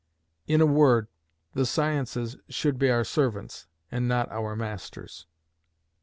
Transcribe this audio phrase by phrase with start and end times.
[0.47, 1.09] In a word,
[1.53, 5.27] the sciences should be our servants, and not our masters.